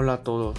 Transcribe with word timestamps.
Hola 0.00 0.12
a 0.12 0.22
todos, 0.22 0.56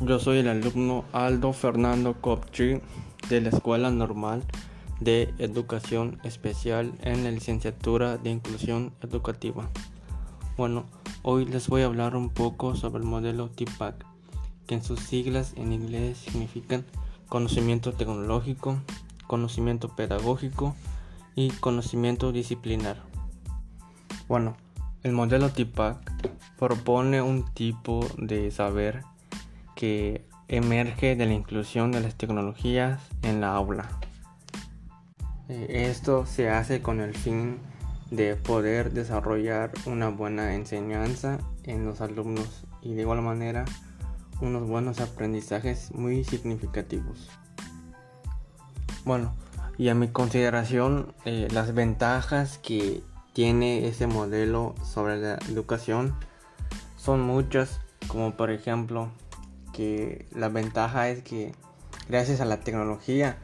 yo 0.00 0.18
soy 0.18 0.38
el 0.38 0.48
alumno 0.48 1.04
Aldo 1.12 1.52
Fernando 1.52 2.14
Copchi 2.20 2.80
de 3.28 3.40
la 3.40 3.50
Escuela 3.50 3.92
Normal 3.92 4.42
de 4.98 5.32
Educación 5.38 6.18
Especial 6.24 6.92
en 7.02 7.22
la 7.22 7.30
licenciatura 7.30 8.16
de 8.16 8.30
Inclusión 8.30 8.92
Educativa. 9.00 9.70
Bueno, 10.56 10.86
hoy 11.22 11.44
les 11.44 11.68
voy 11.68 11.82
a 11.82 11.84
hablar 11.84 12.16
un 12.16 12.30
poco 12.30 12.74
sobre 12.74 13.04
el 13.04 13.08
modelo 13.08 13.48
TPAC, 13.48 14.04
que 14.66 14.74
en 14.74 14.82
sus 14.82 14.98
siglas 14.98 15.52
en 15.56 15.72
inglés 15.72 16.18
significan 16.18 16.84
conocimiento 17.28 17.92
tecnológico, 17.92 18.80
conocimiento 19.28 19.94
pedagógico 19.94 20.74
y 21.36 21.50
conocimiento 21.50 22.32
disciplinar. 22.32 22.96
Bueno, 24.26 24.56
el 25.04 25.12
modelo 25.12 25.50
TPAC 25.50 26.33
propone 26.58 27.22
un 27.22 27.44
tipo 27.52 28.06
de 28.18 28.50
saber 28.50 29.02
que 29.74 30.26
emerge 30.48 31.16
de 31.16 31.26
la 31.26 31.32
inclusión 31.32 31.92
de 31.92 32.00
las 32.00 32.14
tecnologías 32.14 33.00
en 33.22 33.40
la 33.40 33.54
aula. 33.54 33.88
Eh, 35.48 35.88
esto 35.90 36.26
se 36.26 36.50
hace 36.50 36.80
con 36.80 37.00
el 37.00 37.14
fin 37.14 37.58
de 38.10 38.36
poder 38.36 38.92
desarrollar 38.92 39.72
una 39.86 40.08
buena 40.08 40.54
enseñanza 40.54 41.38
en 41.64 41.84
los 41.84 42.00
alumnos 42.00 42.64
y 42.82 42.94
de 42.94 43.02
igual 43.02 43.22
manera 43.22 43.64
unos 44.40 44.68
buenos 44.68 45.00
aprendizajes 45.00 45.92
muy 45.92 46.24
significativos. 46.24 47.28
Bueno, 49.04 49.34
y 49.76 49.88
a 49.88 49.94
mi 49.94 50.08
consideración 50.08 51.14
eh, 51.24 51.48
las 51.50 51.74
ventajas 51.74 52.58
que 52.58 53.02
tiene 53.32 53.88
ese 53.88 54.06
modelo 54.06 54.74
sobre 54.84 55.18
la 55.20 55.38
educación 55.50 56.14
son 57.04 57.20
muchas, 57.20 57.82
como 58.08 58.34
por 58.34 58.50
ejemplo 58.50 59.10
que 59.74 60.26
la 60.32 60.48
ventaja 60.48 61.10
es 61.10 61.22
que 61.22 61.52
gracias 62.08 62.40
a 62.40 62.46
la 62.46 62.60
tecnología 62.60 63.36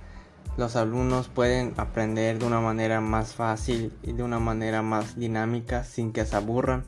los 0.57 0.77
alumnos 0.77 1.29
pueden 1.29 1.75
aprender 1.77 2.39
de 2.39 2.47
una 2.47 2.61
manera 2.61 3.03
más 3.03 3.35
fácil 3.35 3.95
y 4.03 4.13
de 4.13 4.23
una 4.23 4.39
manera 4.39 4.81
más 4.81 5.19
dinámica 5.19 5.85
sin 5.85 6.15
que 6.15 6.25
se 6.25 6.37
aburran, 6.37 6.87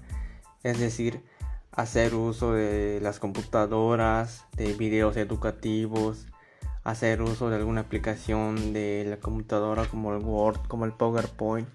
es 0.63 0.79
decir, 0.79 1.23
hacer 1.73 2.15
uso 2.15 2.55
de 2.55 3.01
las 3.03 3.19
computadoras, 3.19 4.47
de 4.57 4.73
videos 4.73 5.19
educativos, 5.19 6.27
hacer 6.85 7.21
uso 7.21 7.51
de 7.51 7.57
alguna 7.57 7.83
aplicación 7.83 8.73
de 8.73 9.05
la 9.07 9.19
computadora 9.19 9.85
como 9.85 10.15
el 10.15 10.25
Word, 10.25 10.61
como 10.69 10.87
el 10.87 10.93
PowerPoint. 10.93 11.69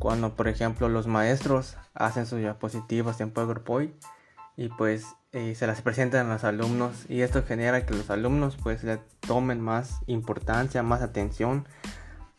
Cuando 0.00 0.34
por 0.34 0.48
ejemplo 0.48 0.88
los 0.88 1.06
maestros 1.06 1.76
hacen 1.94 2.26
sus 2.26 2.40
diapositivas 2.40 3.20
en 3.20 3.30
PowerPoint 3.30 3.94
y 4.56 4.68
pues 4.68 5.06
eh, 5.32 5.54
se 5.54 5.66
las 5.66 5.82
presentan 5.82 6.26
a 6.28 6.34
los 6.34 6.44
alumnos 6.44 7.06
y 7.08 7.22
esto 7.22 7.42
genera 7.42 7.86
que 7.86 7.94
los 7.94 8.10
alumnos 8.10 8.56
pues 8.62 8.84
le 8.84 8.98
tomen 9.20 9.60
más 9.60 10.00
importancia, 10.06 10.82
más 10.82 11.02
atención 11.02 11.66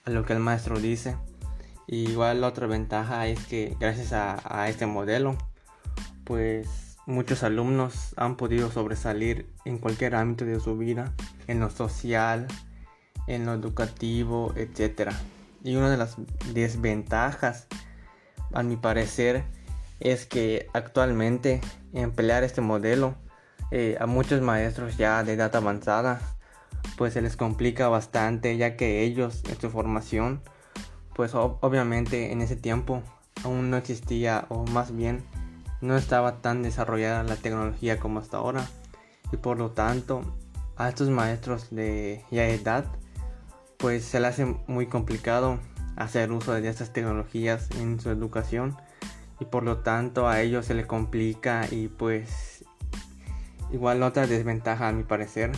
a 0.05 0.09
lo 0.11 0.25
que 0.25 0.33
el 0.33 0.39
maestro 0.39 0.79
dice. 0.79 1.17
Y 1.87 2.09
igual 2.09 2.41
la 2.41 2.47
otra 2.47 2.67
ventaja 2.67 3.27
es 3.27 3.45
que 3.45 3.75
gracias 3.79 4.13
a, 4.13 4.41
a 4.45 4.69
este 4.69 4.85
modelo 4.85 5.37
pues 6.23 6.97
muchos 7.05 7.43
alumnos 7.43 8.13
han 8.17 8.35
podido 8.35 8.71
sobresalir 8.71 9.47
en 9.65 9.77
cualquier 9.77 10.15
ámbito 10.15 10.45
de 10.45 10.59
su 10.59 10.77
vida, 10.77 11.13
en 11.47 11.59
lo 11.59 11.69
social, 11.69 12.47
en 13.27 13.45
lo 13.45 13.53
educativo, 13.53 14.53
etcétera. 14.55 15.13
Y 15.63 15.75
una 15.75 15.89
de 15.89 15.97
las 15.97 16.15
desventajas, 16.53 17.67
a 18.53 18.63
mi 18.63 18.75
parecer, 18.75 19.43
es 19.99 20.25
que 20.25 20.67
actualmente 20.73 21.61
emplear 22.01 22.43
este 22.43 22.61
modelo 22.61 23.15
eh, 23.71 23.97
a 23.99 24.05
muchos 24.05 24.41
maestros 24.41 24.97
ya 24.97 25.23
de 25.23 25.33
edad 25.33 25.55
avanzada, 25.55 26.21
pues 26.97 27.13
se 27.13 27.21
les 27.21 27.35
complica 27.35 27.87
bastante 27.87 28.57
ya 28.57 28.75
que 28.75 29.03
ellos 29.03 29.43
en 29.49 29.59
su 29.59 29.69
formación, 29.69 30.41
pues 31.13 31.33
obviamente 31.33 32.31
en 32.31 32.41
ese 32.41 32.55
tiempo 32.55 33.01
aún 33.43 33.69
no 33.69 33.77
existía 33.77 34.45
o 34.49 34.65
más 34.65 34.95
bien 34.95 35.23
no 35.81 35.97
estaba 35.97 36.41
tan 36.41 36.63
desarrollada 36.63 37.23
la 37.23 37.35
tecnología 37.35 37.99
como 37.99 38.19
hasta 38.19 38.37
ahora. 38.37 38.67
Y 39.31 39.37
por 39.37 39.57
lo 39.57 39.71
tanto 39.71 40.21
a 40.77 40.89
estos 40.89 41.09
maestros 41.09 41.69
de 41.71 42.23
ya 42.31 42.47
edad 42.47 42.85
pues 43.77 44.05
se 44.05 44.19
le 44.19 44.27
hace 44.27 44.45
muy 44.67 44.87
complicado 44.87 45.59
hacer 45.95 46.31
uso 46.31 46.53
de 46.53 46.67
estas 46.67 46.93
tecnologías 46.93 47.69
en 47.79 47.99
su 47.99 48.09
educación 48.09 48.77
y 49.39 49.45
por 49.45 49.63
lo 49.63 49.79
tanto 49.79 50.27
a 50.27 50.41
ellos 50.41 50.65
se 50.65 50.73
le 50.73 50.87
complica 50.87 51.67
y 51.69 51.87
pues 51.87 52.65
igual 53.71 54.03
otra 54.03 54.27
desventaja 54.27 54.87
a 54.87 54.91
mi 54.91 55.03
parecer 55.03 55.51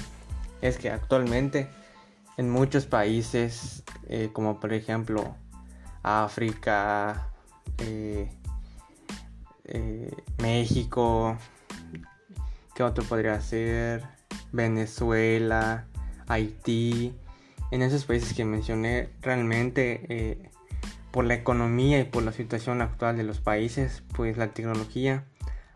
es 0.61 0.77
que 0.77 0.89
actualmente 0.89 1.69
en 2.37 2.49
muchos 2.49 2.85
países 2.85 3.83
eh, 4.07 4.29
como 4.33 4.59
por 4.59 4.73
ejemplo 4.73 5.35
África, 6.07 7.33
eh, 7.79 8.29
eh, 9.65 10.11
México, 10.41 11.37
¿qué 12.73 12.83
otro 12.83 13.03
podría 13.03 13.41
ser? 13.41 14.03
Venezuela, 14.53 15.85
Haití, 16.27 17.13
en 17.71 17.81
esos 17.81 18.05
países 18.05 18.33
que 18.33 18.45
mencioné, 18.45 19.09
realmente 19.21 20.05
eh, 20.07 20.49
por 21.17 21.25
la 21.25 21.33
economía 21.33 21.99
y 21.99 22.03
por 22.03 22.21
la 22.21 22.31
situación 22.31 22.79
actual 22.79 23.17
de 23.17 23.23
los 23.23 23.39
países, 23.39 24.03
pues 24.15 24.37
la 24.37 24.49
tecnología 24.49 25.23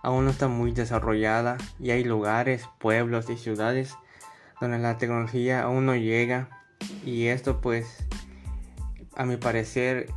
aún 0.03 0.25
no 0.25 0.29
está 0.29 0.47
muy 0.47 0.71
desarrollada 0.71 1.57
y 1.79 1.89
hay 1.89 2.03
lugares, 2.03 2.69
pueblos 2.77 3.27
y 3.27 3.37
ciudades 3.37 3.95
donde 4.59 4.77
la 4.77 4.99
tecnología 4.99 5.63
aún 5.63 5.87
no 5.87 5.95
llega 5.95 6.61
y 7.03 7.25
esto 7.25 7.59
pues 7.59 8.05
a 9.15 9.25
mi 9.25 9.35
parecer 9.37 10.11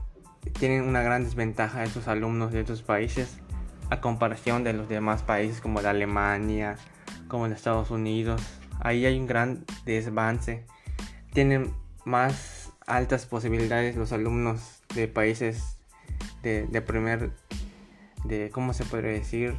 tienen 0.59 0.83
una 0.83 1.01
gran 1.01 1.25
desventaja 1.25 1.85
estos 1.85 2.07
alumnos 2.07 2.53
de 2.53 2.61
estos 2.61 2.83
países 2.83 3.39
a 3.89 4.03
comparación 4.03 4.63
de 4.63 4.75
los 4.75 4.91
demás 4.91 5.23
países 5.23 5.63
como 5.63 5.81
la 5.81 5.89
Alemania, 5.89 6.77
como 7.29 7.49
los 7.49 7.57
Estados 7.57 7.91
Unidos. 7.91 8.43
Ahí 8.79 9.07
hay 9.07 9.19
un 9.19 9.27
gran 9.27 9.65
desvance 9.87 10.67
tienen 11.33 11.73
más 12.05 12.54
altas 12.87 13.27
posibilidades 13.27 13.97
los 13.97 14.13
alumnos 14.13 14.83
de 14.95 15.09
países 15.09 15.79
de, 16.43 16.83
primer, 16.83 17.31
de, 18.25 18.51
¿cómo 18.51 18.75
se 18.75 18.85
podría 18.85 19.13
decir? 19.13 19.55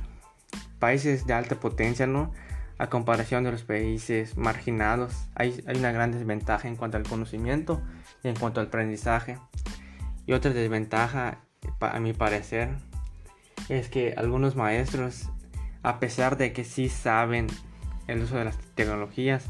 Países 0.79 1.25
de 1.25 1.33
alta 1.33 1.55
potencia, 1.59 2.05
¿no? 2.05 2.31
A 2.77 2.87
comparación 2.87 3.43
de 3.43 3.51
los 3.51 3.63
países 3.63 4.37
marginados, 4.37 5.27
hay, 5.33 5.63
hay 5.65 5.77
una 5.77 5.91
gran 5.91 6.11
desventaja 6.11 6.67
en 6.67 6.75
cuanto 6.75 6.97
al 6.97 7.03
conocimiento 7.03 7.81
y 8.23 8.27
en 8.27 8.35
cuanto 8.35 8.59
al 8.59 8.67
aprendizaje. 8.67 9.39
Y 10.27 10.33
otra 10.33 10.51
desventaja, 10.51 11.39
a 11.79 11.99
mi 11.99 12.13
parecer, 12.13 12.69
es 13.69 13.89
que 13.89 14.13
algunos 14.17 14.55
maestros, 14.55 15.29
a 15.81 15.99
pesar 15.99 16.37
de 16.37 16.53
que 16.53 16.63
sí 16.63 16.89
saben 16.89 17.47
el 18.07 18.21
uso 18.21 18.37
de 18.37 18.45
las 18.45 18.57
tecnologías, 18.75 19.47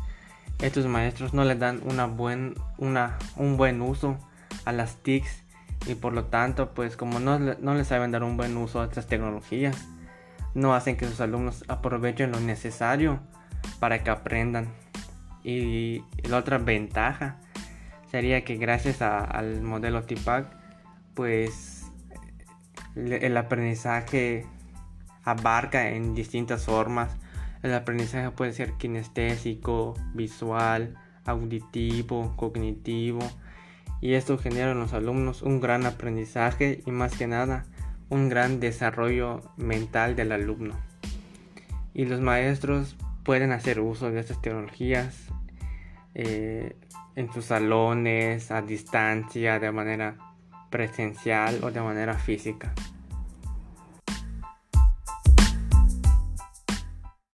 estos 0.60 0.86
maestros 0.88 1.34
no 1.34 1.44
le 1.44 1.56
dan 1.56 1.82
una 1.84 2.06
buen, 2.06 2.56
una, 2.78 3.18
un 3.36 3.58
buen 3.58 3.82
uso 3.82 4.18
a 4.66 4.72
las 4.72 4.98
TICs 4.98 5.44
y 5.88 5.96
por 5.96 6.14
lo 6.14 6.26
tanto 6.26 6.74
pues 6.74 6.98
como 6.98 7.20
no, 7.20 7.38
no 7.40 7.74
le 7.74 7.84
saben 7.84 8.12
dar 8.12 8.24
un 8.24 8.38
buen 8.38 8.56
uso 8.58 8.82
a 8.82 8.86
estas 8.86 9.08
tecnologías 9.08 9.88
no 10.56 10.74
hacen 10.74 10.96
que 10.96 11.06
sus 11.06 11.22
alumnos 11.22 11.64
aprovechen 11.68 12.32
lo 12.32 12.40
necesario 12.40 13.20
para 13.80 14.04
que 14.04 14.10
aprendan. 14.10 14.74
Y 15.44 16.04
la 16.24 16.38
otra 16.38 16.58
ventaja 16.58 17.38
sería 18.10 18.44
que 18.44 18.56
gracias 18.56 19.02
al 19.04 19.62
modelo 19.62 20.04
TIPAC 20.04 20.48
pues 21.14 21.86
el 22.96 23.38
aprendizaje 23.38 24.48
abarca 25.24 25.90
en 25.90 26.16
distintas 26.16 26.66
formas 26.66 27.16
el 27.66 27.74
aprendizaje 27.74 28.30
puede 28.30 28.54
ser 28.54 28.74
kinestésico, 28.74 29.96
visual, 30.14 30.96
auditivo, 31.26 32.36
cognitivo 32.36 33.20
y 34.02 34.14
esto 34.14 34.38
genera 34.38 34.72
en 34.72 34.80
los 34.80 34.94
alumnos 34.94 35.42
un 35.42 35.60
gran 35.60 35.88
aprendizaje 35.88 36.84
y 36.86 36.92
más 36.92 37.18
que 37.18 37.26
nada 37.26 37.66
un 38.10 38.30
gran 38.30 38.60
desarrollo 38.60 39.42
mental 39.58 40.16
del 40.16 40.32
alumno. 40.32 40.76
Y 41.96 42.06
los 42.06 42.22
maestros 42.22 42.96
pueden 43.24 43.52
hacer 43.52 43.80
uso 43.80 44.12
de 44.12 44.20
estas 44.20 44.44
tecnologías 44.44 45.26
eh, 46.14 46.78
en 47.16 47.34
sus 47.34 47.46
salones, 47.46 48.52
a 48.52 48.62
distancia, 48.62 49.58
de 49.58 49.72
manera 49.72 50.18
presencial 50.70 51.64
o 51.64 51.72
de 51.72 51.82
manera 51.82 52.14
física. 52.14 52.76